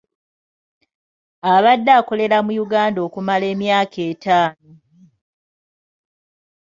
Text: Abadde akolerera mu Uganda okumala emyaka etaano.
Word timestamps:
Abadde 1.53 1.91
akolerera 1.99 2.37
mu 2.45 2.53
Uganda 2.65 2.99
okumala 3.07 3.45
emyaka 3.53 3.99
etaano. 4.11 4.73